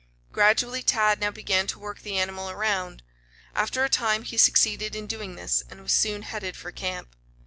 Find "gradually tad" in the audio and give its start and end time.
0.31-1.19